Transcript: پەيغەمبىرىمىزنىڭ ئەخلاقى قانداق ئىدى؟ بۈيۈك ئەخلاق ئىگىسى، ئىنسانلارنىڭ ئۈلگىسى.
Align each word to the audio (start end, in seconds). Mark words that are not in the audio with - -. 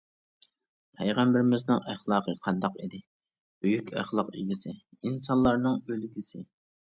پەيغەمبىرىمىزنىڭ 0.99 1.83
ئەخلاقى 1.91 2.33
قانداق 2.45 2.79
ئىدى؟ 2.85 3.01
بۈيۈك 3.65 3.93
ئەخلاق 4.03 4.33
ئىگىسى، 4.39 4.75
ئىنسانلارنىڭ 5.11 5.77
ئۈلگىسى. 5.91 6.43